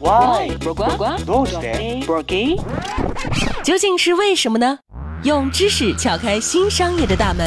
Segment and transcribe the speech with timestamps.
[0.00, 0.56] Why？
[0.58, 2.04] どうして
[3.62, 4.78] 究竟是为什么呢？
[5.22, 7.46] 用知识撬开新商业的大门，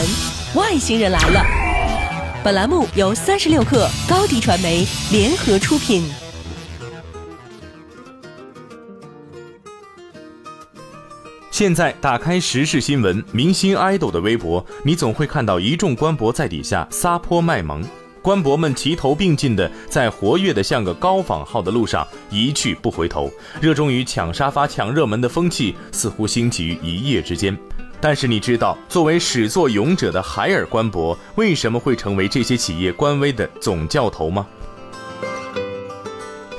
[0.56, 1.46] 外星人来了。
[2.44, 6.04] 本栏目由三十六克高低传媒联合出品。
[11.52, 17.84] 现在打开时事新闻、明星爱豆的微博，你总会看到一众官博在底下撒泼卖萌。
[18.23, 23.29] 官博们齐头并进的在活跃的像个高仿号的路上一去不回头，
[23.61, 27.57] 热衷于抢沙发、抢热门的风气似乎兴起于一夜之间。
[28.01, 34.47] 但是你知道，作为始作俑者的海尔官博为什么会成为这些企业官微的总教头吗？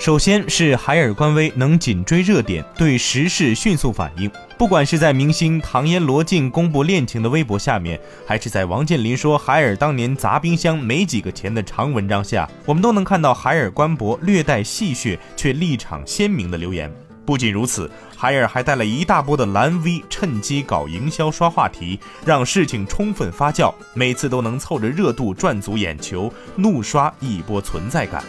[0.03, 4.29] 首先是海尔官微能紧追热点，对时事迅速反应。
[4.57, 16.91] 不管是在明星唐嫣、罗晋公布恋情的微博下面，还是在王健林说海尔当年砸冰箱没几个钱的长文章下，我们都能看到海尔官博略带戏谑却立场鲜明的留言。
[17.25, 28.21] 不仅如此，海尔还带了一大波的蓝 V，趁机搞营销刷话题，让事情充分发酵，每次都能凑着热度赚足眼球，怒刷一波存在感。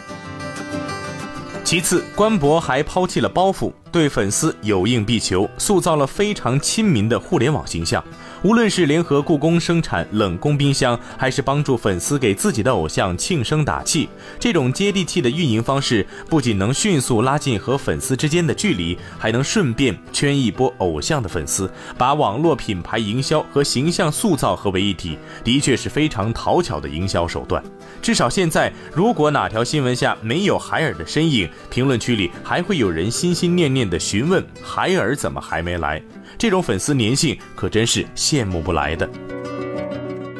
[1.65, 8.03] 其次，官博还抛弃了包袱，对粉丝有应必求，塑造了非常亲民的互联网形象。
[8.43, 27.63] 无论是联合故宫生产冷宫冰箱，还是帮助粉丝给自己的偶像庆生打气，这种接地气的运营方式，不仅能迅速拉近和粉丝之间的距离，还能顺便圈一波偶像的粉丝，把网络品牌营销和形象塑造合为一体，的确是非常讨巧的营销手段。
[28.01, 36.01] 至少现在，如果哪条新闻下没有海尔的身影，评论区里还会有人心心念念的询问海尔怎么还没来。
[36.37, 39.09] 这种粉丝粘性可真是羡慕不来的。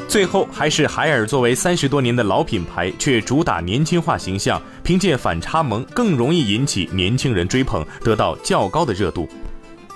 [0.07, 9.27] 最后，还是海尔作为三十多年的老品牌，却主打年轻化形象，凭借反差萌更容易引起年轻人追捧，得到较高的热度。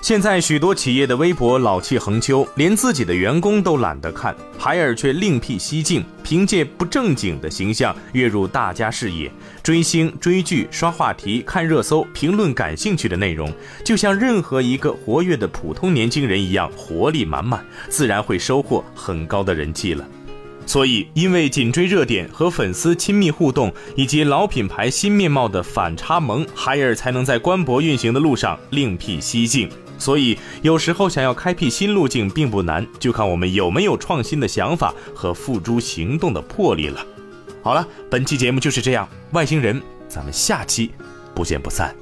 [0.02, 9.30] 现在许多企业的微博老气横秋，连自己的员工都懒得看，海尔却另辟蹊径，凭借不正经的形象跃入大家视野，
[9.62, 13.52] 追星、追剧、刷话题、看热搜、评论感兴趣的内容，
[13.84, 20.04] 就像任何一个活跃的普通年轻人一样，活力满满，自然会收获很高的人气了。
[20.70, 29.68] 所以，因为紧追热点和粉丝亲密互动，以及老品牌新面貌的反差萌，海尔才能在官博运行的路上另辟蹊径。
[29.98, 37.04] 所以，有时候想要开辟新路径并不难，就看我们有没有创新的想法和付诸行动的魄力了。
[37.64, 40.92] 好了，本期节目就是这样，外星人，咱们下期
[41.34, 41.92] 不见不散。